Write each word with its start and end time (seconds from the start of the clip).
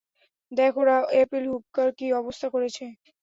দেখ 0.51 0.73
ওরা 0.77 0.95
Emil 1.19 1.45
Hupkar 1.51 1.87
কি 1.97 2.07
অবস্থা 2.21 2.47
করেছে। 2.53 2.85